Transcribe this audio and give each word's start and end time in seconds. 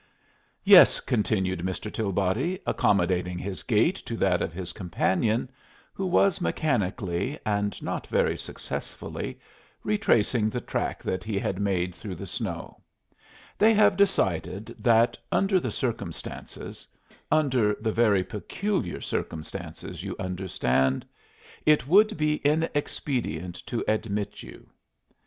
"Yes," 0.63 0.99
continued 0.99 1.59
Mr. 1.59 1.93
Tilbody, 1.93 2.57
accommodating 2.65 3.37
his 3.37 3.61
gait 3.61 3.97
to 4.07 4.17
that 4.17 4.41
of 4.41 4.51
his 4.51 4.73
companion, 4.73 5.47
who 5.93 6.07
was 6.07 6.41
mechanically, 6.41 7.37
and 7.45 7.79
not 7.83 8.07
very 8.07 8.35
successfully, 8.35 9.37
retracing 9.83 10.49
the 10.49 10.59
track 10.59 11.03
that 11.03 11.23
he 11.23 11.37
had 11.37 11.59
made 11.59 11.93
through 11.93 12.15
the 12.15 12.25
snow; 12.25 12.81
"they 13.59 13.75
have 13.75 13.95
decided 13.95 14.75
that, 14.79 15.19
under 15.31 15.59
the 15.59 15.69
circumstances 15.69 16.87
under 17.31 17.75
the 17.75 17.91
very 17.91 18.23
peculiar 18.23 19.01
circumstances, 19.01 20.01
you 20.01 20.15
understand 20.17 21.05
it 21.63 21.87
would 21.87 22.17
be 22.17 22.37
inexpedient 22.43 23.53
to 23.67 23.83
admit 23.87 24.41
you. 24.41 24.67